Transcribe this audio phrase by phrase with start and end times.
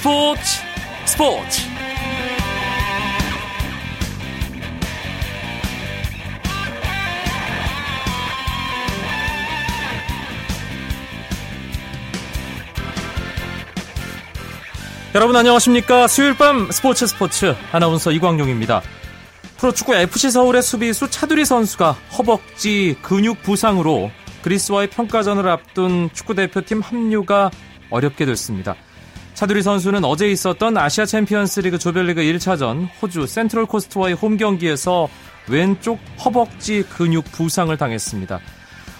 [0.00, 0.40] 스포츠
[1.04, 1.60] 스포츠.
[15.14, 16.08] 여러분 안녕하십니까?
[16.08, 17.54] 수요일 밤 스포츠 스포츠.
[17.70, 18.80] 아나운서 이광용입니다.
[19.58, 27.50] 프로축구 FC 서울의 수비수 차두리 선수가 허벅지 근육 부상으로 그리스와의 평가전을 앞둔 축구대표팀 합류가
[27.90, 28.76] 어렵게 됐습니다.
[29.40, 35.08] 차두리 선수는 어제 있었던 아시아 챔피언스 리그 조별리그 1차전 호주 센트럴 코스트와의 홈 경기에서
[35.48, 38.38] 왼쪽 허벅지 근육 부상을 당했습니다.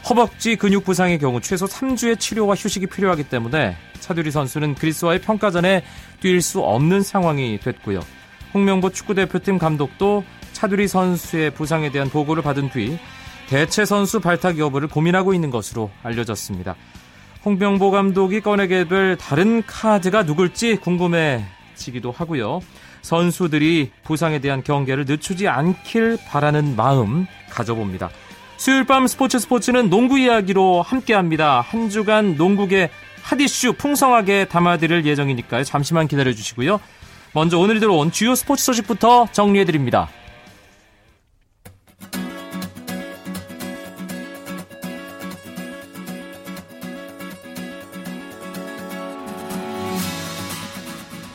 [0.09, 5.85] 허벅지 근육 부상의 경우 최소 3주의 치료와 휴식이 필요하기 때문에 차두리 선수는 그리스와의 평가전에
[6.23, 8.01] 뛸 수 없는 상황이 됐고요.
[8.55, 12.99] 홍명보 축구대표팀 감독도 차두리 선수의 부상에 대한 보고를 받은 뒤
[13.51, 16.77] 대체 선수 발탁 여부를 고민하고 있는 것으로 알려졌습니다.
[17.45, 22.60] 홍병보 감독이 꺼내게 될 다른 카드가 누굴지 궁금해지기도 하고요.
[23.02, 28.11] 선수들이 부상에 대한 경계를 늦추지 않길 바라는 마음 가져봅니다.
[28.59, 31.63] 수요일 밤 스포츠 스포츠는 농구 이야기로 함께합니다.
[31.63, 32.91] 한 주간 농구계
[33.23, 35.65] 핫이슈 풍성하게 담아드릴 예정이니까요.
[35.65, 36.79] 잠시만 기다려주시고요.
[37.33, 40.09] 먼저 오늘 들어온 주요 스포츠 소식부터 정리해드립니다.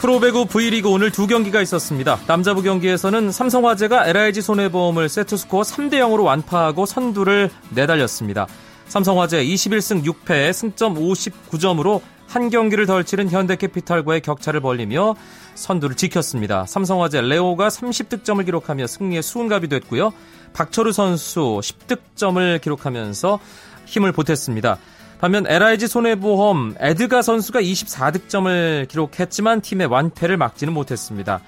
[0.05, 2.19] 프로배구 V리그 오늘 두 경기가 있었습니다.
[2.27, 8.45] 남자부 경기에서는 삼성화재가 LIG 손해보험을 세트스코어 3대 0으로 완파하고 선두를 내달렸습니다.
[8.87, 15.15] 삼성화재 21승 6패 승점 59점으로 한 경기를 덜 치른 현대캐피탈과의 격차를 벌리며
[15.55, 16.67] 선두를 지켰습니다.
[16.67, 20.13] 삼성화재 레오가 30득점을 기록하며 승리의 수훈갑이 됐고요.
[20.53, 23.39] 박철우 선수 10득점을 기록하면서
[23.87, 24.77] 힘을 보탰습니다.
[25.19, 31.41] 반면 LIG 손해보험 에드가 선수가 24득점을 기록했지만 팀의 완패를 막지는 못했습니다.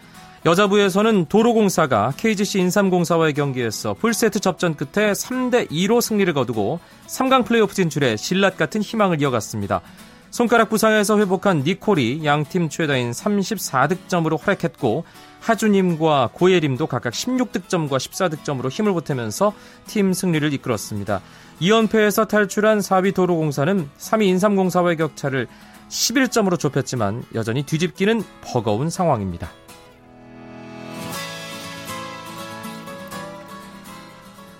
[0.45, 8.15] 여자부에서는 도로공사가 KGC 인삼공사와의 경기에서 풀세트 접전 끝에 3대 2로 승리를 거두고 3강 플레이오프 진출에
[8.15, 9.81] 신라 같은 희망을 이어갔습니다.
[10.29, 15.05] 손가락 부상에서 회복한 니콜이 양팀 최다인 34득점으로 활약했고
[15.39, 19.53] 하주님과 고예림도 각각 16득점과 14득점으로 힘을 보태면서
[19.85, 21.21] 팀 승리를 이끌었습니다.
[21.61, 25.47] 2연패에서 탈출한 4위 도로공사는 3위 인삼공사와의 격차를
[25.89, 29.49] 11점으로 좁혔지만 여전히 뒤집기는 버거운 상황입니다.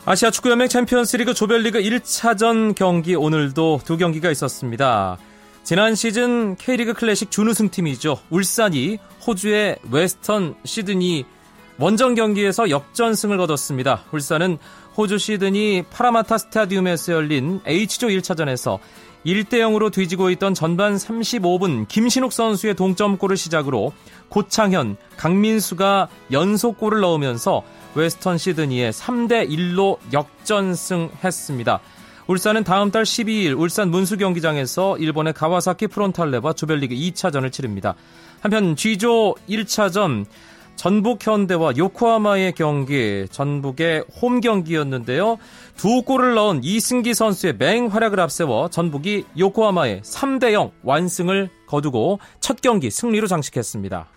[0.05, 5.17] 아시아 축구연맹 챔피언스리그 조별리그 1차전 경기 오늘도 두 경기가 있었습니다.
[5.67, 8.19] 지난 시즌 K리그 클래식 준우승팀이죠.
[8.29, 11.25] 울산이 호주의 웨스턴 시드니
[11.77, 14.05] 원정 경기에서 역전승을 거뒀습니다.
[14.13, 14.59] 울산은
[14.95, 18.79] 호주 시드니 파라마타 스타디움에서 열린 H조 1차전에서
[19.25, 23.91] 1대 0으로 뒤지고 있던 전반 35분 김신욱 선수의 동점골을 시작으로
[24.29, 27.63] 고창현, 강민수가 연속골을 넣으면서
[27.93, 31.81] 웨스턴 시드니에 3대 1로 역전승했습니다.
[32.27, 37.95] 울산은 다음 달 12일 울산 문수 경기장에서 일본의 가와사키 프론탈레와 조별리그 2차전을 치릅니다.
[38.41, 40.25] 한편 G조 1차전
[40.75, 45.37] 전북 현대와 요코하마의 경기, 전북의 홈 경기였는데요.
[45.77, 52.91] 두 골을 넣은 이승기 선수의 맹활약을 앞세워 전북이 요코하마의 3대 0 완승을 거두고 첫 경기
[52.91, 54.16] 승리로 장식했습니다.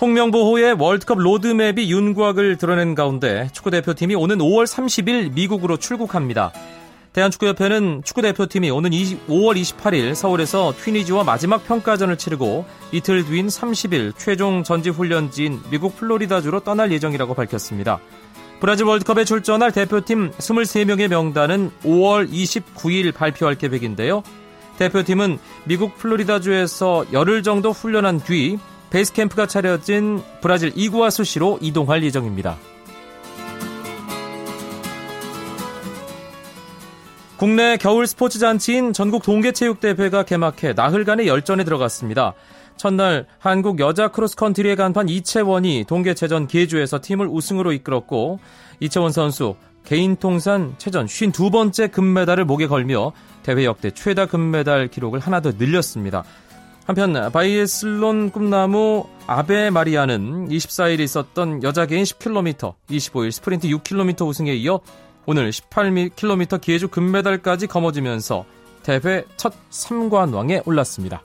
[0.00, 6.52] 홍명보호의 월드컵 로드맵이 윤곽을 드러낸 가운데 축구대표팀이 오는 5월 30일 미국으로 출국합니다.
[7.14, 14.62] 대한축구협회는 축구대표팀이 오는 20, 5월 28일 서울에서 튀니지와 마지막 평가전을 치르고 이틀 뒤인 30일 최종
[14.64, 17.98] 전지훈련지인 미국 플로리다주로 떠날 예정이라고 밝혔습니다.
[18.60, 24.22] 브라질 월드컵에 출전할 대표팀 23명의 명단은 5월 29일 발표할 계획인데요.
[24.76, 28.58] 대표팀은 미국 플로리다주에서 열흘 정도 훈련한 뒤
[28.90, 32.56] 베이스 캠프가 차려진 브라질 이구아수 시로 이동할 예정입니다.
[37.36, 42.32] 국내 겨울 스포츠 잔치인 전국 동계체육대회가 개막해 나흘간의 열전에 들어갔습니다.
[42.78, 48.38] 첫날 한국 여자 크로스컨트리의 간판 이채원이 동계체전 계주에서 팀을 우승으로 이끌었고
[48.80, 53.12] 이채원 선수 개인 통산 체전 52번째 금메달을 목에 걸며
[53.42, 56.24] 대회 역대 최다 금메달 기록을 하나 더 늘렸습니다.
[56.86, 64.80] 한편 바이애슬론 꿈나무 아베 마리아는 24일 있었던 여자 개인 10km, 25일 스프린트 6km 우승에 이어
[65.26, 68.44] 오늘 18km 기회주 금메달까지 거머쥐면서
[68.84, 71.22] 대회 첫 3관왕에 올랐습니다.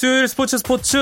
[0.00, 0.96] 수요일 스포츠 스포츠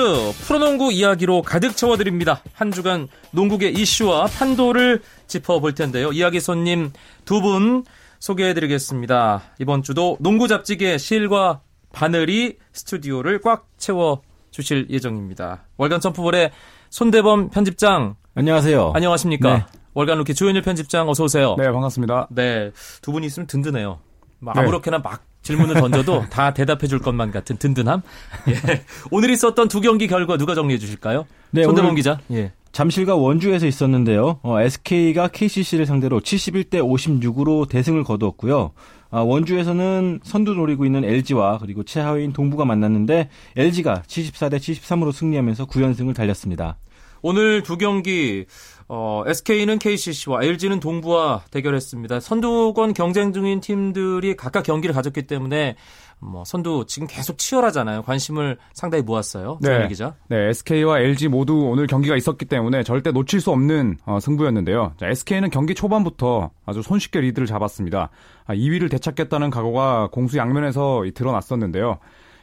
[0.44, 2.42] 프로농구 이야기로 가득 채워드립니다.
[2.52, 6.10] 한 주간 농구계 이슈와 판도를 짚어볼 텐데요.
[6.10, 6.90] 이야기 손님
[7.24, 7.84] 두 분
[8.18, 9.42] 소개해드리겠습니다.
[9.60, 11.60] 이번 주도 농구 잡지계 실과
[11.92, 15.62] 바늘이 스튜디오를 꽉 채워 주실 예정입니다.
[15.76, 16.50] 월간 점프볼의
[16.90, 18.16] 손대범 편집장.
[18.34, 18.94] 안녕하세요.
[18.96, 19.58] 안녕하십니까.
[19.58, 19.64] 네.
[19.94, 21.54] 월간 루키 조현일 편집장 어서 오세요.
[21.56, 22.26] 네, 반갑습니다.
[22.32, 24.00] 네, 두 분이 있으면 든든해요.
[24.40, 24.50] 네.
[24.56, 28.02] 아무렇게나 막 질문을 던져도 다 대답해 줄 것만 같은 든든함.
[28.48, 28.84] 예.
[29.10, 31.26] 오늘 있었던 두 경기 결과 누가 정리해 주실까요?
[31.52, 32.18] 네, 손대범 기자.
[32.30, 32.52] 예.
[32.70, 34.40] 잠실과 원주에서 있었는데요.
[34.42, 38.72] 어, SK가 KCC를 상대로 71대 56으로 대승을 거두었고요.
[39.10, 46.14] 아, 원주에서는 선두 노리고 있는 LG와 그리고 최하위인 동부가 만났는데 LG가 74대 73으로 승리하면서 9연승을
[46.14, 46.76] 달렸습니다.
[47.22, 48.44] 오늘 두 경기
[48.90, 52.20] 어, SK는 KCC와 LG는 동부와 대결했습니다.
[52.20, 55.76] 선두권 경쟁 중인 팀들이 각각 경기를 가졌기 때문에
[56.20, 58.02] 뭐 선두 지금 계속 치열하잖아요.
[58.02, 59.58] 관심을 상당히 모았어요.
[59.60, 59.86] 네.
[59.88, 60.14] 기자.
[60.28, 64.94] 네, SK와 LG 모두 오늘 경기가 있었기 때문에 절대 놓칠 수 없는 어, 승부였는데요.
[64.98, 68.08] 자, SK는 경기 초반부터 아주 손쉽게 리드를 잡았습니다.
[68.46, 71.98] 아, 2위를 되찾겠다는 각오가 공수 양면에서 드러났었는데요.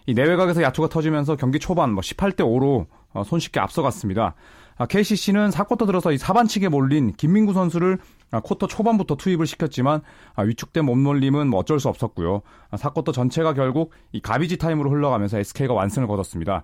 [0.05, 4.35] 이 내외각에서 야투가 터지면서 경기 초반 뭐 18대 5로 어, 손쉽게 앞서갔습니다.
[4.77, 7.97] KCC는 아, 4쿼터 들어서 이 사반칙에 몰린 김민구 선수를
[8.31, 10.01] 아, 쿼터 초반부터 투입을 시켰지만
[10.35, 12.41] 아, 위축된 몸놀림은 뭐 어쩔 수 없었고요.
[12.71, 16.63] 4쿼터 전체가 결국 이 garbage time으로 흘러가면서 SK가 완승을 거뒀습니다.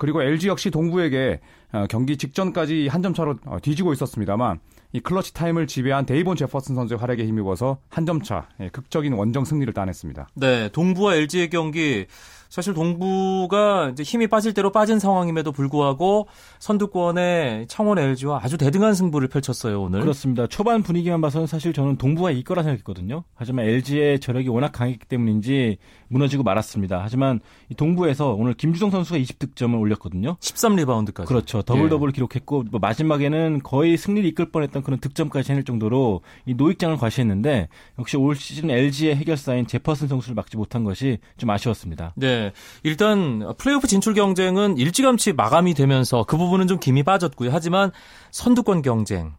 [0.00, 1.40] 그리고 LG 역시 동부에게
[1.88, 4.58] 경기 직전까지 한 점 차로 어, 뒤지고 있었습니다만
[4.94, 9.44] 이 clutch time을 지배한 데이본 제퍼슨 선수의 활약에 힘입어서 한 점 차, 예, 극적인 원정
[9.44, 10.28] 승리를 따냈습니다.
[10.34, 12.06] 네, 동부와 LG의 경기
[12.52, 16.28] 사실 동부가 이제 힘이 빠질 대로 빠진 상황임에도 불구하고
[16.58, 20.02] 선두권에 창원 LG와 아주 대등한 승부를 펼쳤어요 오늘.
[20.02, 20.46] 그렇습니다.
[20.46, 23.24] 초반 분위기만 봐서는 사실 저는 동부가 이길 거라 생각했거든요.
[23.34, 25.78] 하지만 LG의 저력이 워낙 강했기 때문인지
[26.08, 27.00] 무너지고 말았습니다.
[27.02, 27.40] 하지만
[27.70, 30.36] 이 동부에서 오늘 김주성 선수가 20득점을 올렸거든요.
[30.40, 31.24] 13리바운드까지.
[31.24, 31.62] 그렇죠.
[31.62, 32.12] 더블 더블 예.
[32.12, 37.68] 기록했고 뭐 마지막에는 거의 승리를 이끌 뻔했던 그런 득점까지 해낼 정도로 이 노익장을 과시했는데
[37.98, 42.12] 역시 올 시즌 LG의 해결사인 제퍼슨 선수를 막지 못한 것이 좀 아쉬웠습니다.
[42.16, 42.41] 네.
[42.82, 47.50] 일단 플레이오프 진출 경쟁은 일찌감치 마감이 되면서 그 부분은 좀 김이 빠졌고요.
[47.52, 47.92] 하지만
[48.30, 49.34] 선두권 경쟁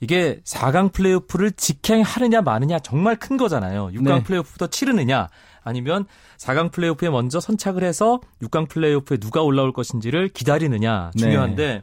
[0.00, 3.88] 이게 4강 플레이오프를 직행하느냐 마느냐 정말 큰 거잖아요.
[3.88, 4.22] 6강 네.
[4.22, 5.28] 플레이오프부터 치르느냐
[5.62, 6.06] 아니면
[6.38, 11.82] 4강 플레이오프에 먼저 선착을 해서 6강 플레이오프에 누가 올라올 것인지를 기다리느냐 중요한데 네.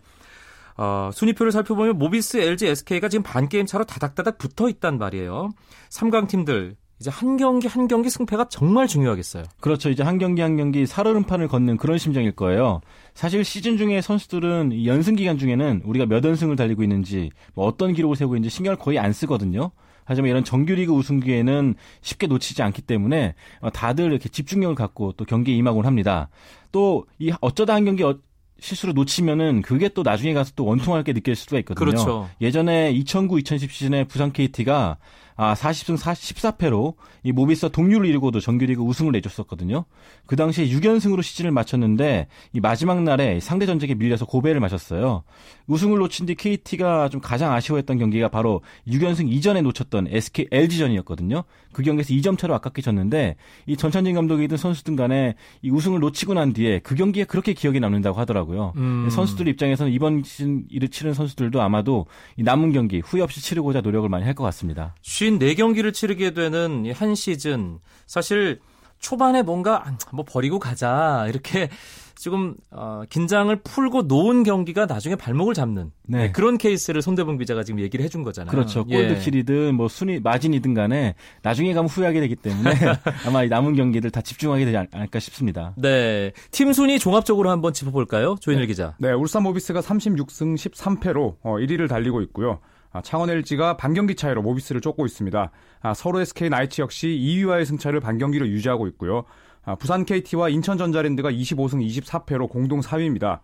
[0.77, 5.49] 어, 순위표를 살펴보면 모비스, LG, SK가 지금 반 게임 차로 다닥다닥 붙어 있단 말이에요.
[5.89, 9.43] 3강 팀들 이제 한 경기 한 경기 승패가 정말 중요하겠어요.
[9.59, 9.89] 그렇죠.
[9.89, 12.81] 이제 한 경기 한 경기 살얼음판을 걷는 그런 심정일 거예요.
[13.13, 18.15] 사실 시즌 중에 선수들은 연승 기간 중에는 우리가 몇 연승을 달리고 있는지 뭐 어떤 기록을
[18.15, 19.71] 세우고 있는지 신경을 거의 안 쓰거든요.
[20.05, 25.25] 하지만 이런 정규리그 우승 기회는 쉽게 놓치지 않기 때문에 어, 다들 이렇게 집중력을 갖고 또
[25.25, 26.29] 경기에 임하곤 합니다.
[26.71, 28.17] 또 이 어쩌다 한 경기 어,
[28.59, 31.85] 실수로 놓치면은 그게 또 나중에 가서 또 원통하게 느낄 수가 있거든요.
[31.85, 32.29] 그렇죠.
[32.41, 34.97] 예전에 2009-2010 시즌에 부산 KT가
[35.37, 39.85] 아, 40승 14패로 이 모비스 동률을 이루고도 정규리그 우승을 내줬었거든요.
[40.25, 45.23] 그 당시에 6연승으로 시즌을 마쳤는데 이 마지막 날에 상대 전적에 밀려서 고배를 마셨어요.
[45.67, 51.43] 우승을 놓친 뒤 KT가 좀 가장 아쉬워했던 경기가 바로 6연승 이전에 놓쳤던 SK LG전이었거든요.
[51.73, 53.35] 그 경기에서 2점 차로 아깝게 졌는데
[53.67, 58.17] 이 전찬진 감독이든 선수들 간에 이 우승을 놓치고 난 뒤에 그 경기에 그렇게 기억이 남는다고
[58.19, 58.73] 하더라고요.
[58.77, 59.09] 음.
[59.11, 64.07] 선수들 입장에서는 이번 시즌 이를 치른 선수들도 아마도 이 남은 경기 후회 없이 치르고자 노력을
[64.09, 64.93] 많이 할 것 같습니다.
[65.27, 68.59] 54경기를 치르게 되는 한 시즌 사실
[68.99, 71.69] 초반에 뭔가 뭐 버리고 가자 이렇게
[72.17, 76.17] 지금 어, 긴장을 풀고 놓은 경기가 나중에 발목을 잡는 네.
[76.17, 78.51] 네, 그런 케이스를 손대범 기자가 지금 얘기를 해준 거잖아요.
[78.51, 78.85] 그렇죠.
[78.85, 79.71] 골드킬이든 예.
[79.71, 82.71] 뭐 순위 마진이든 간에 나중에 가면 후회하게 되기 때문에
[83.27, 85.73] 아마 남은 경기를 다 집중하게 되지 않을까 싶습니다.
[85.77, 86.31] 네.
[86.51, 88.37] 팀 순위 종합적으로 한번 짚어볼까요?
[88.41, 88.67] 조인일 네.
[88.67, 88.95] 기자.
[88.97, 89.11] 네.
[89.11, 92.59] 울산 모비스가 36승 13패로 어, 1위를 달리고 있고요.
[92.91, 95.51] 아, 창원 LG가 반경기 차이로 모비스를 쫓고 있습니다.
[95.81, 99.23] 아, 서울 SK 나이츠 역시 2위와의 승차를 반경기로 유지하고 있고요.
[99.63, 103.39] 아, 부산 KT와 인천 전자랜드가 25승 24패로 공동 4위입니다.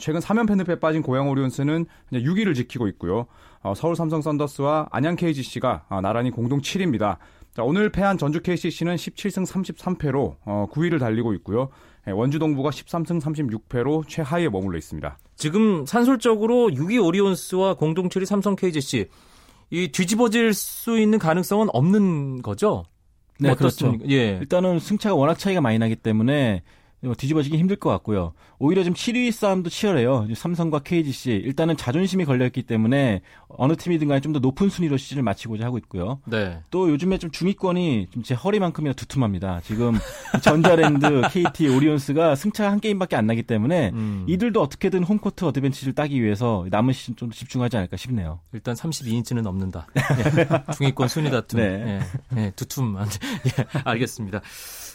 [0.00, 3.26] 최근 3연패 늪에 빠진 고양 오리온스는 6위를 지키고 있고요.
[3.62, 7.16] 어, 서울 삼성 썬더스와 안양 KGC가 나란히 공동 7위입니다.
[7.60, 11.70] 오늘 패한 전주 KCC는 17승 33패로 9위를 어, 달리고 있고요.
[12.06, 15.18] 예, 원주 동부가 13승 36패로 최하위에 머물러 있습니다.
[15.36, 19.08] 지금 산술적으로 6위 오리온스와 공동 7위 삼성 KGC
[19.70, 22.84] 이 뒤집어질 수 있는 가능성은 없는 거죠?
[23.38, 23.94] 네, 그렇죠.
[24.08, 24.38] 예.
[24.40, 28.32] 일단은 승차가 워낙 차이가 많이 나기 때문에 어, 뒤집어지기 힘들 것 같고요.
[28.58, 30.26] 오히려 좀 7위 싸움도 치열해요.
[30.34, 35.64] 삼성과 KGC 일단은 자존심이 걸려있기 때문에 어느 팀이든 간에 좀 더 높은 순위로 시즌을 마치고자
[35.64, 36.20] 하고 있고요.
[36.26, 36.60] 네.
[36.70, 39.60] 또 요즘에 좀 중위권이 좀 제 허리만큼이나 두툼합니다.
[39.64, 39.96] 지금
[40.42, 44.24] 전자랜드, KT, 오리온스가 승차 한 게임밖에 안 나기 때문에 음.
[44.28, 48.40] 이들도 어떻게든 홈코트 어드밴티지를 따기 위해서 남은 시즌 좀 집중하지 않을까 싶네요.
[48.52, 49.86] 일단 32인치는 넘는다.
[49.96, 50.72] 예.
[50.74, 51.60] 중위권 순위 다툼.
[51.60, 52.00] 네.
[52.36, 52.40] 예.
[52.40, 52.52] 예.
[52.56, 52.96] 두툼.
[53.00, 53.80] 예.
[53.84, 54.40] 알겠습니다.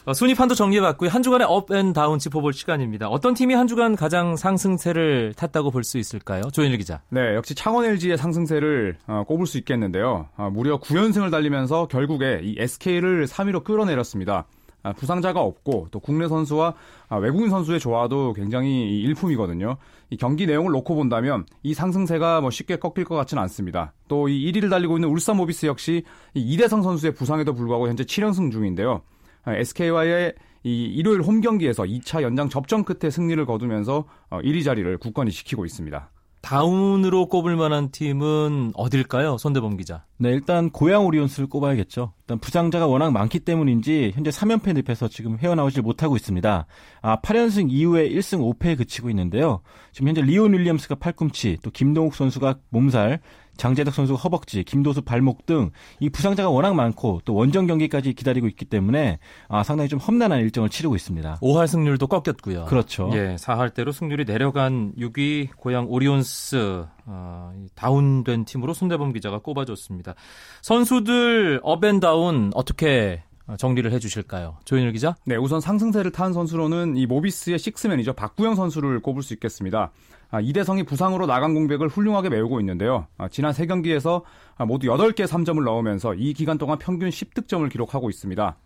[0.06, 1.10] 어, 순위 판도 정리해봤고요.
[1.10, 3.08] 한 주간의 up and down 짚어볼 시간입니다.
[3.08, 6.44] 어떤 팀이 한 주간 가장 상승세를 탔다고 볼 수 있을까요?
[6.52, 7.02] 조현일 기자.
[7.10, 10.28] 네, 역시 창원 LG의 상승세를 어, 꼽을 수 있겠는데요.
[10.36, 14.46] 어, 무려 9연승을 달리면서 결국에 이 SK를 3위로 끌어내렸습니다.
[14.86, 16.74] 아, 부상자가 없고 또 국내 선수와
[17.08, 19.78] 아, 외국인 선수의 조화도 굉장히 일품이거든요.
[20.10, 23.94] 이 경기 내용을 놓고 본다면 이 상승세가 뭐 쉽게 꺾일 것 같지는 않습니다.
[24.10, 29.02] 또 이 1위를 달리고 있는 울산 모비스 역시 이대성 선수의 부상에도 불구하고 현재 7연승 중인데요.
[29.48, 30.34] SK와의
[30.64, 35.66] 이 일요일 홈 경기에서 2차 연장 접전 끝에 승리를 거두면서 1위 어, 자리를 굳건히 지키고
[35.66, 36.10] 있습니다.
[36.44, 39.38] 다운으로 꼽을 만한 팀은 어딜까요?
[39.38, 40.04] 손대범 기자.
[40.18, 42.12] 네, 일단 고양 오리온스를 꼽아야겠죠.
[42.20, 46.66] 일단 부상자가 워낙 많기 때문인지 현재 3연패 늪에서 지금 헤어나오질 못하고 있습니다.
[47.02, 49.62] 아, 8연승 이후에 1승 5패에 그치고 있는데요.
[49.94, 53.22] 지금 현재 리온 윌리엄스가 팔꿈치, 또 김동욱 선수가 몸살,
[53.58, 58.66] 장재석 선수 허벅지, 김도수 발목 등 이 부상자가 워낙 많고 또 원정 경기까지 기다리고 있기
[58.66, 61.38] 때문에 아, 상당히 좀 험난한 일정을 치르고 있습니다.
[61.42, 62.66] 5할 승률도 꺾였고요.
[62.66, 63.10] 그렇죠.
[63.14, 70.16] 예, 4할 대로 승률이 내려간 6위 고양 오리온스 어, 다운된 팀으로 손대범 기자가 꼽아줬습니다.
[70.62, 73.24] 선수들 up and down 어떻게
[73.58, 74.58] 정리를 해주실까요?
[74.64, 75.16] 조현일 기자?
[75.26, 78.14] 네, 우선 상승세를 탄 선수로는 이 모비스의 식스맨이죠.
[78.14, 79.92] 박구영 선수를 꼽을 수 있겠습니다.
[80.34, 83.06] 아, 이대성이 부상으로 나간 공백을 훌륭하게 메우고 있는데요.
[83.20, 84.24] 아, 지난 세 경기에서
[84.56, 88.58] 아, 모두 8개 3점을 넣으면서 이 기간 동안 평균 10득점을 기록하고 있습니다.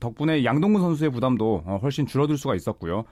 [0.00, 3.04] 덕 분에 양동근 선수의 부담도 어, 훨씬 줄어들 수가 있었고요.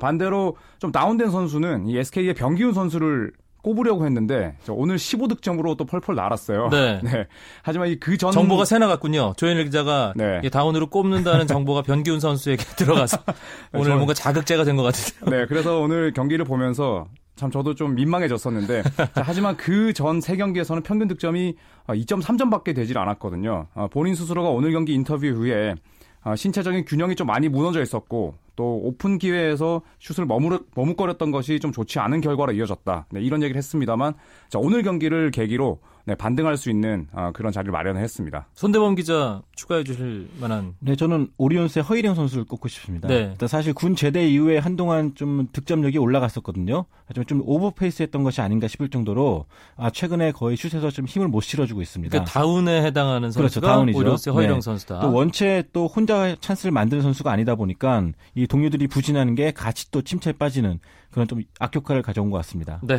[0.00, 3.32] 반대로 좀 다운된 선수는 이 SK의 병기훈 선수를
[3.62, 6.68] 꼽으려고 했는데 오늘 15득점으로 또 펄펄 날았어요.
[6.70, 7.00] 네.
[7.04, 7.26] 네.
[7.62, 9.34] 하지만 그전 정보가 새 나갔군요.
[9.36, 10.40] 조현일 기자가 네.
[10.48, 13.18] 다운으로 꼽는다는 정보가 변기훈 선수에게 들어가서
[13.74, 13.94] 오늘 저...
[13.96, 15.40] 뭔가 자극제가 된 것 같은데요.
[15.40, 15.46] 네.
[15.46, 21.08] 그래서 오늘 경기를 보면서 참 저도 좀 민망해졌었는데 자, 하지만 그 전 세 경기에서는 평균
[21.08, 21.54] 득점이
[21.88, 23.66] 2.3점밖에 되질 않았거든요.
[23.74, 25.74] 아, 본인 스스로가 오늘 경기 인터뷰 후에
[26.22, 31.72] 아, 신체적인 균형이 좀 많이 무너져 있었고 또 오픈 기회에서 슛을 머무르, 머뭇거렸던 것이 좀
[31.72, 33.06] 좋지 않은 결과로 이어졌다.
[33.10, 34.14] 네, 이런 얘기를 했습니다만
[34.48, 38.48] 자, 오늘 경기를 계기로 네, 반등할 수 있는 어, 그런 자리를 마련했습니다.
[38.54, 43.06] 손대범 기자 추가해 주실 만한 네, 저는 오리온스의 허일영 선수를 꼽고 싶습니다.
[43.06, 43.28] 네.
[43.32, 46.86] 일단 사실 군 제대 이후에 한동안 좀 득점력이 올라갔었거든요.
[47.06, 51.40] 하지만 좀 오버페이스 했던 것이 아닌가 싶을 정도로 아, 최근에 거의 슛에서 좀 힘을 못
[51.40, 52.10] 실어주고 있습니다.
[52.10, 53.98] 그러니까 다운에 해당하는 선수가 그렇죠, 다운이죠.
[53.98, 54.60] 오리온스의 허일영 네.
[54.60, 55.00] 선수다.
[55.00, 60.02] 또 원체 또 혼자 찬스를 만드는 선수가 아니다 보니까 이 동료들이 부진하는 게 같이 또
[60.02, 60.80] 침체에 빠지는
[61.10, 62.80] 그런 좀 악효과를 가져온 것 같습니다.
[62.82, 62.98] 네.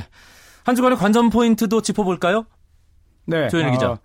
[0.64, 2.46] 한 주간의 관전 포인트도 짚어볼까요?
[3.26, 3.48] 네.
[3.50, 3.92] 조현일 기자.
[3.92, 4.00] 어,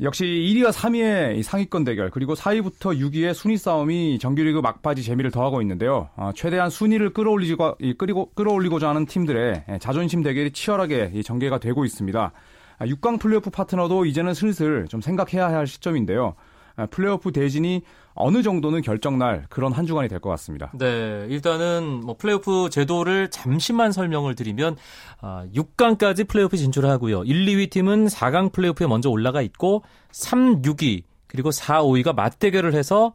[0.00, 6.08] 역시 1위와 3위의 상위권 대결 그리고 4위부터 6위의 순위 싸움이 정규리그 막바지 재미를 더하고 있는데요.
[6.16, 12.32] 어, 최대한 순위를 끌어올리고 끌고 끌어올리고자 하는 팀들의 예, 자존심 대결이 치열하게 전개가 되고 있습니다.
[12.80, 16.34] 6강 아, 플레이오프 파트너도 이제는 슬슬 좀 생각해야 할 시점인데요.
[16.76, 17.82] 아, 플레이오프 대진이
[18.14, 20.70] 어느 정도는 결정 날 그런 한 주간이 될 것 같습니다.
[20.74, 24.76] 네, 일단은 뭐 플레이오프 제도를 잠시만 설명을 드리면
[25.20, 27.24] 아, 6강까지 플레이오프 진출하고요.
[27.24, 33.12] 1, 2위 팀은 4강 플레이오프에 먼저 올라가 있고 3, 6위 그리고 4, 5위가 맞대결을 해서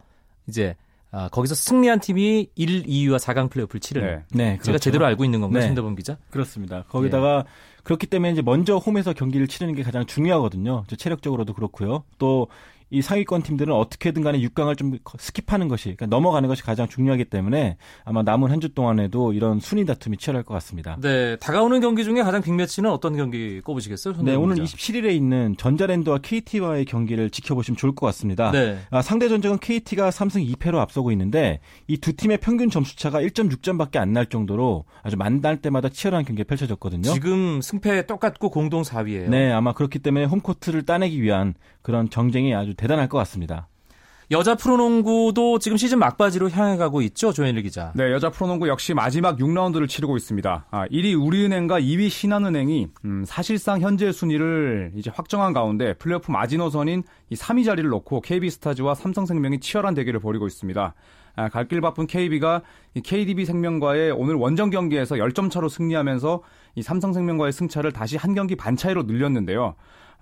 [0.48, 0.76] 이제
[1.12, 4.08] 아, 거기서 승리한 팀이 1, 2위와 4강 플레이오프를 치르는.
[4.08, 4.64] 네, 네 그렇죠.
[4.66, 5.68] 제가 제대로 알고 있는 건가요, 네.
[5.68, 6.18] 손대범 기자?
[6.30, 6.84] 그렇습니다.
[6.90, 7.50] 거기다가 네.
[7.84, 10.84] 그렇기 때문에 이제 먼저 홈에서 경기를 치르는 게 가장 중요하거든요.
[10.96, 12.04] 체력적으로도 그렇고요.
[12.20, 12.48] 또
[12.92, 17.78] 이 상위권 팀들은 어떻게든 간에 6강을 좀 skip하는 것이 그러니까 넘어가는 것이 가장 중요하기 때문에
[18.06, 20.98] 아마 남은 한 주 동안에도 이런 순위 다툼이 치열할 것 같습니다.
[21.02, 24.16] 네, 다가오는 경기 중에 가장 빅매치는 어떤 경기 꼽으시겠어요?
[24.22, 28.52] 네, 오늘 27일에 있는 전자랜드와 KT와의 경기를 지켜보시면 좋을 것 같습니다.
[28.52, 28.80] 네.
[28.90, 33.96] 아, 상대 전적은 KT가 3승 2패로 앞서고 있는데 이 두 팀의 평균 점수 차가 1.6점밖에
[33.98, 37.14] 안 날 정도로 아주 만날 때마다 치열한 경기가 펼쳐졌거든요.
[37.14, 39.30] 지금 승패 똑같고 공동 4위예요.
[39.30, 43.68] 네, 아마 그렇기 때문에 홈코트를 따내기 위한 그런 경쟁이 아주 대단할 것 같습니다.
[44.32, 47.92] 여자 프로농구도 지금 시즌 막바지로 향해 가고 있죠, 조현일 기자.
[47.96, 50.68] 네, 여자 프로농구 역시 마지막 6라운드를 치르고 있습니다.
[50.70, 57.36] 아, 1위 우리은행과 2위 신한은행이 음, 사실상 현재 순위를 이제 확정한 가운데 플레이오프 마지노선인 이
[57.36, 60.94] 3위 자리를 놓고 KB스타즈와 삼성생명이 치열한 대결을 벌이고 있습니다.
[61.36, 62.62] 아, 갈길 바쁜 KB가
[62.94, 66.44] 이 KDB 생명과의 오늘 원정 경기에서 10점 차로 승리하면서
[66.76, 69.74] 이 삼성생명과의 승차를 다시 한 경기 반 차이로 늘렸는데요.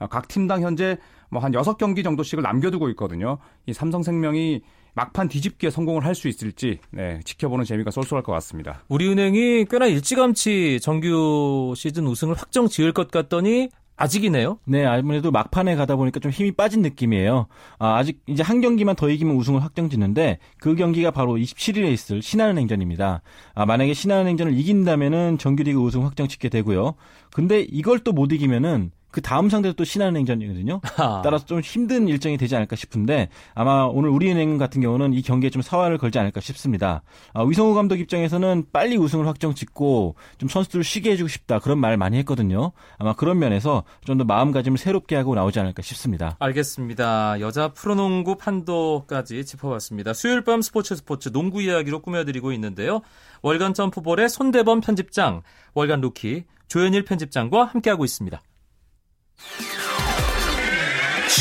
[0.10, 0.98] 각 팀당 현재
[1.30, 3.38] 뭐 한 6경기 정도씩을 남겨두고 있거든요.
[3.66, 4.62] 이 삼성생명이
[4.94, 8.84] 막판 뒤집기에 성공을 할 수 있을지 네, 지켜보는 재미가 쏠쏠할 것 같습니다.
[8.88, 14.60] 우리은행이 꽤나 일찌감치 정규 시즌 우승을 확정 지을 것 같더니 아직이네요.
[14.66, 17.48] 네, 아무래도 막판에 가다 보니까 좀 힘이 빠진 느낌이에요.
[17.80, 23.22] 아, 직 이제 한 경기만 더 이기면 우승을 확정짓는데 그 경기가 바로 27일에 있을 신한은행전입니다.
[23.56, 26.94] 아, 만약에 신한은행전을 이긴다면은 정규리그 우승 확정짓게 되고요.
[27.34, 30.82] 근데 이걸 또 못 이기면은 그 다음 상대도 또 신한은행전이거든요.
[31.24, 35.62] 따라서 좀 힘든 일정이 되지 않을까 싶은데 아마 오늘 우리은행 같은 경우는 이 경기에 좀
[35.62, 37.02] 사활을 걸지 않을까 싶습니다.
[37.34, 41.96] 아, 위성우 감독 입장에서는 빨리 우승을 확정 짓고 좀 선수들을 쉬게 해주고 싶다 그런 말
[41.98, 42.74] 많이 했거든요.
[42.98, 46.36] 아마 그런 면에서 좀 더 마음가짐을 새롭게 하고 나오지 않을까 싶습니다.
[46.40, 47.40] 알겠습니다.
[47.40, 50.14] 여자 프로농구 판도까지 짚어봤습니다.
[50.14, 53.02] 수요일 밤 스포츠 스포츠 농구 이야기로 꾸며드리고 있는데요.
[53.42, 58.42] 월간 점프볼의 손대범 편집장, 월간 루키 조현일 편집장과 함께하고 있습니다.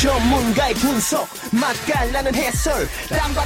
[0.01, 2.87] 전문가의 분석 맛깔나는 해설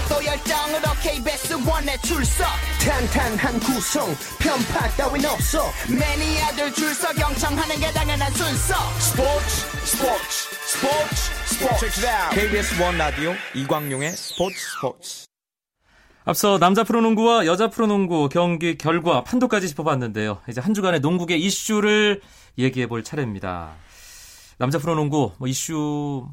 [0.09, 2.45] 또 열정으로 KBS 원에 출석.
[2.83, 5.63] 탄탄한 구성 편파 따윈 없어.
[5.87, 8.75] 매니아들 줄서 경청하는 게 당연한 순서.
[8.99, 9.55] 스포츠
[9.85, 11.15] 스포츠 스포츠
[11.45, 12.01] 스포츠.
[12.33, 15.25] KBS 원 라디오 이광용의 스포츠 스포츠.
[16.25, 20.41] 앞서 남자 프로농구와 여자 프로농구 경기 결과 판도까지 짚어봤는데요.
[20.49, 22.21] 이제 한 주간의 농구계 이슈를
[22.57, 23.71] 얘기해 볼 차례입니다.
[24.61, 26.27] 남자 프로농구 뭐 이슈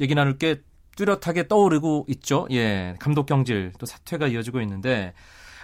[0.00, 0.60] 얘기 나눌 게
[0.96, 2.46] 뚜렷하게 떠오르고 있죠.
[2.52, 5.12] 예, 감독 경질 또 사퇴가 이어지고 있는데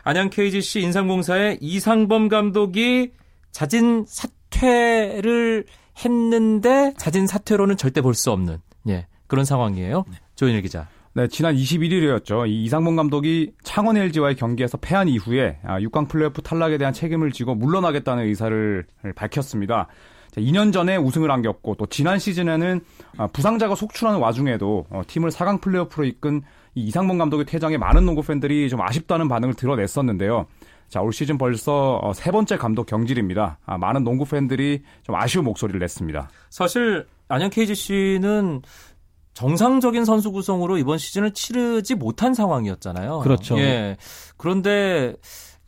[0.02, 3.12] 안양 KGC 인삼공사의 이상범 감독이
[3.52, 5.66] 자진 사퇴를
[6.04, 10.04] 했는데 자진 사퇴로는 절대 볼 수 없는 예 그런 상황이에요.
[10.10, 10.16] 네.
[10.34, 10.88] 조인일 기자.
[11.12, 12.48] 네, 지난 21일이었죠.
[12.48, 17.54] 이 이상범 감독이 창원 LG와의 경기에서 패한 이후에 6강 아, 플레이오프 탈락에 대한 책임을 지고
[17.54, 19.86] 물러나겠다는 의사를 밝혔습니다.
[20.36, 22.80] 2년 전에 우승을 안겼고 또 지난 시즌에는
[23.16, 26.42] 아, 부상자가 속출하는 와중에도 어, 팀을 4강 플레이오프로 이끈
[26.74, 30.46] 이 이상범 감독의 퇴장에 많은 농구 팬들이 좀 아쉽다는 반응을 드러냈었는데요.
[30.88, 33.58] 자, 올 시즌 벌써 어, 세 번째 감독 경질입니다.
[33.64, 36.30] 아, 많은 농구 팬들이 좀 아쉬운 목소리를 냈습니다.
[36.50, 38.62] 사실 안양 KGC는
[39.34, 43.20] 정상적인 선수 구성으로 이번 시즌을 치르지 못한 상황이었잖아요.
[43.20, 43.56] 그렇죠.
[43.58, 43.96] 예.
[44.36, 45.14] 그런데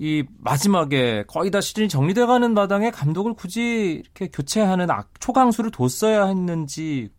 [0.03, 4.89] 이 마지막에 거의 다 시즌이 정리돼가는 마당에 감독을 굳이 이렇게 교체하는
[5.21, 7.11] 초강수를 뒀어야 했는지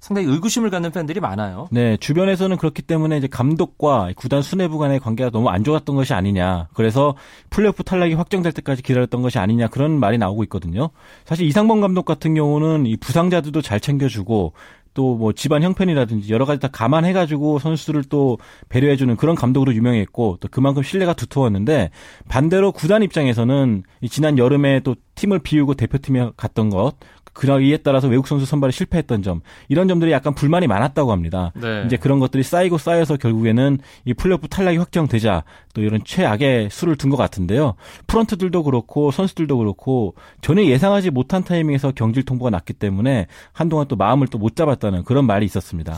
[0.00, 1.68] 상당히 의구심을 갖는 팬들이 많아요.
[1.70, 6.68] 네, 주변에서는 그렇기 때문에 이제 감독과 구단 수뇌부 간의 관계가 너무 안 좋았던 것이 아니냐.
[6.72, 7.14] 그래서
[7.50, 10.88] 플레이오프 탈락이 확정될 때까지 기다렸던 것이 아니냐 그런 말이 나오고 있거든요.
[11.26, 14.54] 사실 이상범 감독 같은 경우는 이 부상자들도 잘 챙겨주고
[14.94, 20.48] 또 뭐 집안 형편이라든지 여러 가지 다 감안해가지고 선수를 또 배려해주는 그런 감독으로 유명했고 또
[20.50, 21.90] 그만큼 신뢰가 두터웠는데
[22.28, 26.94] 반대로 구단 입장에서는 지난 여름에 또 팀을 비우고 대표팀에 갔던 것
[27.38, 31.52] 그러 이에 따라서 외국 선수 선발에 실패했던 점 이런 점들이 약간 불만이 많았다고 합니다.
[31.54, 31.84] 네.
[31.86, 37.10] 이제 그런 것들이 쌓이고 쌓여서 결국에는 이 플레이오프 탈락이 확정되자 또 이런 최악의 수를 둔
[37.10, 37.74] 것 같은데요.
[38.08, 44.26] 프런트들도 그렇고 선수들도 그렇고 전혀 예상하지 못한 타이밍에서 경질 통보가 났기 때문에 한동안 또 마음을
[44.26, 45.96] 또 못 잡았다는 그런 말이 있었습니다.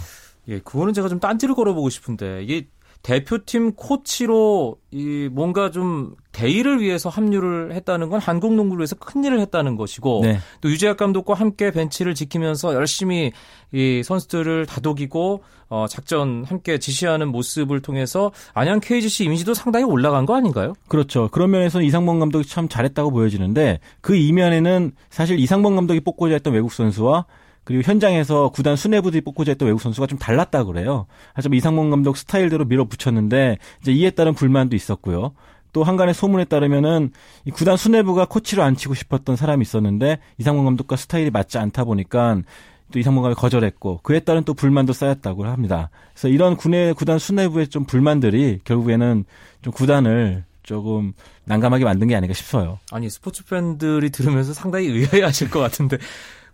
[0.49, 2.67] 예, 그거는 제가 좀 딴지를 걸어보고 싶은데 이게
[3.03, 9.41] 대표팀 코치로 이 뭔가 좀 대의를 위해서 합류를 했다는 건 한국 농구를 위해서 큰 일을
[9.41, 10.39] 했다는 것이고 네.
[10.61, 13.33] 또 유재학 감독과 함께 벤치를 지키면서 열심히
[13.73, 20.35] 이 선수들을 다독이고 어 작전 함께 지시하는 모습을 통해서 안양 KGC 이미지도 상당히 올라간 거
[20.35, 20.75] 아닌가요?
[20.89, 21.29] 그렇죠.
[21.31, 26.73] 그런 면에서 이상범 감독이 참 잘했다고 보여지는데 그 이면에는 사실 이상범 감독이 뽑고자 했던 외국
[26.73, 27.25] 선수와
[27.71, 31.07] 그리고 현장에서 구단 수뇌부들이 뽑고자 했던 외국 선수가 좀 달랐다 그래요.
[31.35, 35.35] 하지만 이상범 감독 스타일대로 밀어붙였는데 이제 이에 따른 불만도 있었고요.
[35.73, 37.13] 또 한간의 소문에 따르면은
[37.45, 42.43] 이 구단 수뇌부가 코치로 앉히고 싶었던 사람이 있었는데 이상범 감독과 스타일이 맞지 않다 보니까
[42.91, 45.91] 또 이상범 감독이 거절했고 그에 따른 또 불만도 쌓였다고 합니다.
[46.15, 49.25] 그래서 이런 군의 구단 수뇌부의 좀 불만들이 결국에는
[49.63, 51.13] 좀 구단을 조금
[51.45, 52.81] 난감하게 만든 게 아닌가 싶어요.
[52.91, 55.99] 아니 스포츠 팬들이 들으면서 상당히 의아해하실 것 같은데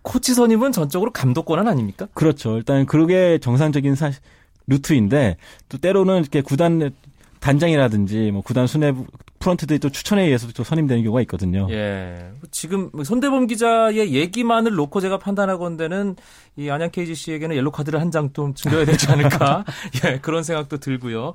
[0.07, 2.07] 코치 선임은 전적으로 감독 권한 아닙니까?
[2.15, 2.57] 그렇죠.
[2.57, 4.13] 일단 그게 정상적인 사,
[4.69, 5.37] 루트인데
[5.69, 6.93] 또 때로는 이렇게 구단
[7.47, 9.07] 단장이라든지 뭐 구단 수뇌부
[9.39, 11.69] 프런트들이 또 추천에 의해서 또 선임되는 경우가 있거든요.
[11.71, 12.33] 예.
[12.51, 16.17] 지금 손대범 기자의 얘기만을 놓고 제가 판단하건대는
[16.57, 19.65] 이 안양 KGC에게는 옐로 카드를 한 장좀 줄여야 되지 않을까?
[20.05, 21.35] 예, 그런 생각도 들고요.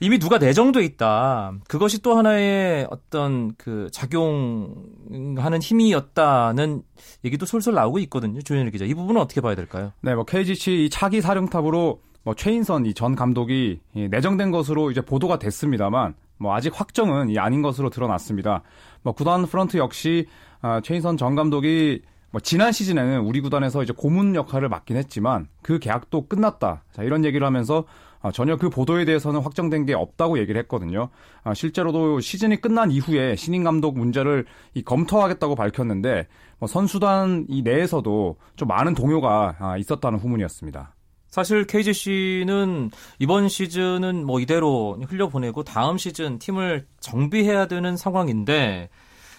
[0.00, 1.52] 이미 누가 내정돼 있다.
[1.68, 6.82] 그것이 또 하나의 어떤 그 작용하는 힘이었다는
[7.24, 8.40] 얘기도 솔솔 나오고 있거든요.
[8.42, 8.84] 조현일 기자.
[8.84, 9.92] 이 부분은 어떻게 봐야 될까요?
[10.00, 16.14] 네, 뭐 KGC 차기 사령탑으로 뭐 최인선 이 전 감독이 내정된 것으로 이제 보도가 됐습니다만
[16.38, 18.62] 뭐 아직 확정은 아닌 것으로 드러났습니다.
[19.02, 20.26] 뭐 구단 프런트 역시
[20.62, 25.78] 아, 최인선 전 감독이 뭐 지난 시즌에는 우리 구단에서 이제 고문 역할을 맡긴 했지만 그
[25.78, 26.82] 계약도 끝났다.
[26.92, 27.84] 자, 이런 얘기를 하면서
[28.22, 31.10] 아, 전혀 그 보도에 대해서는 확정된 게 없다고 얘기를 했거든요.
[31.42, 36.26] 아, 실제로도 시즌이 끝난 이후에 신인 감독 문제를 이 검토하겠다고 밝혔는데
[36.58, 40.93] 뭐 선수단 이 내에서도 좀 많은 동요가 아, 있었다는 후문이었습니다.
[41.34, 48.88] 사실 KGC는 이번 시즌은 뭐 이대로 흘려보내고 다음 시즌 팀을 정비해야 되는 상황인데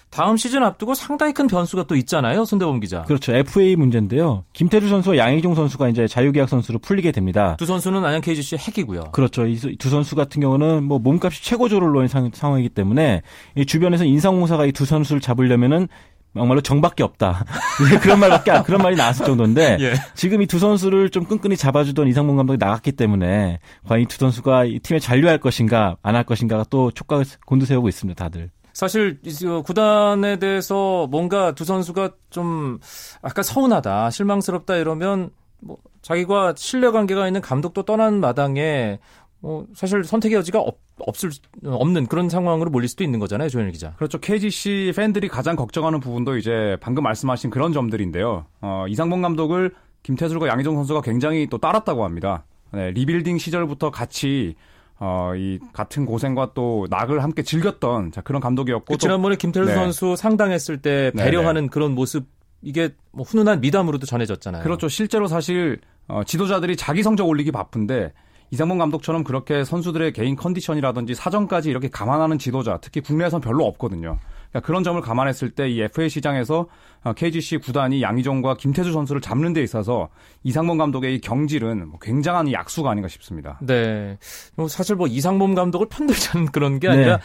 [0.09, 3.03] 다음 시즌 앞두고 상당히 큰 변수가 또 있잖아요, 손대범 기자.
[3.03, 3.33] 그렇죠.
[3.33, 4.43] FA 문제인데요.
[4.51, 7.55] 김태주 선수와 양희종 선수가 이제 자유계약 선수로 풀리게 됩니다.
[7.57, 9.11] 두 선수는 안양 KGC 핵이고요.
[9.13, 9.45] 그렇죠.
[9.47, 13.21] 이 두 선수 같은 경우는 뭐 몸값이 최고조를 놓인 상, 황이기 때문에
[13.55, 15.87] 이 주변에서 인상공사가 이 두 선수를 잡으려면은
[16.35, 17.45] 정말로 정밖에 없다.
[18.01, 19.93] 그런 말밖에 안, 그런 말이 나왔을 정도인데 예.
[20.13, 24.65] 지금 이 두 선수를 좀 끈끈이 잡아주던 이상문 감독이 나갔기 때문에 과연 이 두 선수가
[24.65, 28.23] 이 팀에 잔류할 것인가 안 할 것인가가 또 촉각을 곤두세우고 있습니다.
[28.23, 28.51] 다들.
[28.73, 29.19] 사실
[29.65, 32.79] 구단에 대해서 뭔가 두 선수가 좀
[33.21, 35.29] 아까 서운하다, 실망스럽다 이러면
[35.61, 38.99] 뭐 자기가 신뢰 관계가 있는 감독도 떠난 마당에
[39.39, 41.29] 뭐 사실 선택의 여지가 없, 없을
[41.63, 43.93] 없는 그런 상황으로 몰릴 수도 있는 거잖아요, 조현일 기자.
[43.95, 44.19] 그렇죠.
[44.19, 48.45] KGC 팬들이 가장 걱정하는 부분도 이제 방금 말씀하신 그런 점들인데요.
[48.61, 49.71] 어, 이상범 감독을
[50.03, 52.45] 김태술과 양희종 선수가 굉장히 또 따랐다고 합니다.
[52.71, 54.55] 네, 리빌딩 시절부터 같이
[54.99, 59.75] 어, 이 같은 고생과 또 낙을 함께 즐겼던 자, 그런 감독이었고 그 지난번에 김태술 네.
[59.75, 61.69] 선수 상 당했을 때 배려하는 네네.
[61.69, 62.25] 그런 모습
[62.61, 64.63] 이게 뭐 훈훈한 미담으로도 전해졌잖아요.
[64.63, 64.87] 그렇죠.
[64.87, 68.13] 실제로 사실 어, 지도자들이 자기 성적 올리기 바쁜데
[68.51, 74.17] 이상범 감독처럼 그렇게 선수들의 개인 컨디션이라든지 사정까지 이렇게 감안하는 지도자, 특히 국내에선 별로 없거든요.
[74.49, 76.67] 그러니까 그런 점을 감안했을 때 이 FA 시장에서
[77.15, 80.09] KGC 어, 구단이 양희종과 김태수 선수를 잡는 데 있어서
[80.43, 83.59] 이상범 감독의 이 경질은 뭐 굉장한 약수가 아닌가 싶습니다.
[83.61, 84.17] 네.
[84.55, 87.23] 뭐 사실 뭐 이상범 감독을 편들자는 그런 게 아니라 네.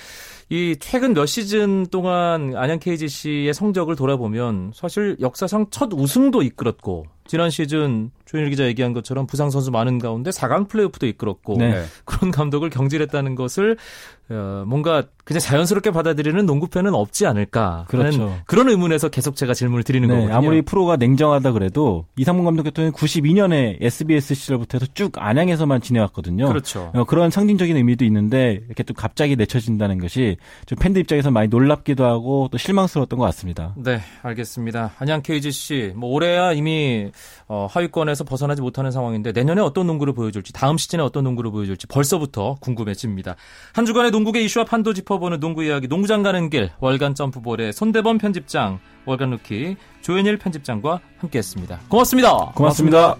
[0.56, 7.48] 이 최근 몇 시즌 동안 안양 KGC의 성적을 돌아보면 사실 역사상 첫 우승도 이끌었고 지난
[7.48, 11.84] 시즌 조현일 기자 얘기한 것처럼 부상 선수 많은 가운데 4강 플레이오프도 이끌었고 네.
[12.04, 13.76] 그런 감독을 경질했다는 것을
[14.30, 18.36] 어, 뭔가 그냥 자연스럽게 받아들이는 농구팬은 없지 않을까 그렇죠.
[18.46, 20.36] 그런 의문에서 계속 제가 질문을 드리는 네, 거거든요.
[20.36, 26.46] 아무리 프로가 냉정하다 그래도 이상문 감독 같은 경우는 92년에 SBS 시절부터 해서 쭉 안양에서만 지내왔거든요.
[26.46, 26.90] 그렇죠.
[26.94, 32.04] 어, 그런 상징적인 의미도 있는데 이렇게 또 갑자기 내쳐진다는 것이 좀 팬들 입장에서 많이 놀랍기도
[32.04, 33.74] 하고 또 실망스러웠던 것 같습니다.
[33.76, 34.92] 네, 알겠습니다.
[34.98, 37.10] 안양 KGC 뭐 올해야 이미
[37.48, 42.56] 어, 하위권에서 벗어나지 못하는 상황인데 내년에 어떤 농구를 보여줄지 다음 시즌에 어떤 농구를 보여줄지 벌써부터
[42.60, 43.36] 궁금해집니다.
[43.72, 48.80] 한 주간의 농구계 이슈와 판도 짚어보는 농구 이야기 농구장 가는 길 월간 점프볼의 손대범 편집장
[49.06, 51.80] 월간 루키 조현일 편집장과 함께했습니다.
[51.88, 52.52] 고맙습니다.
[52.54, 53.16] 고맙습니다.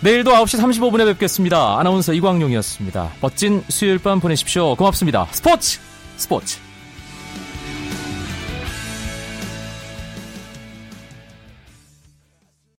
[0.00, 1.78] 내일도 9시 35분에 뵙겠습니다.
[1.78, 3.14] 아나운서 이광용이었습니다.
[3.20, 4.76] 멋진 수요일 밤 보내십시오.
[4.76, 5.26] 고맙습니다.
[5.32, 5.80] 스포츠
[6.16, 6.67] 스포츠